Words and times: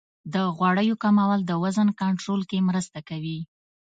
د 0.33 0.35
غوړیو 0.55 0.95
کمول 1.03 1.39
د 1.45 1.51
وزن 1.63 1.87
کنټرول 2.01 2.41
کې 2.49 2.65
مرسته 2.69 2.99
کوي. 3.09 3.39